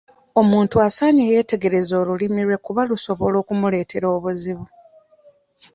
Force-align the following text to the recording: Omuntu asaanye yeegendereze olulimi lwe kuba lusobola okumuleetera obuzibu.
Omuntu 0.41 0.75
asaanye 0.87 1.23
yeegendereze 1.31 1.93
olulimi 2.01 2.41
lwe 2.47 2.57
kuba 2.65 2.81
lusobola 2.89 3.35
okumuleetera 3.43 4.07
obuzibu. 4.15 4.65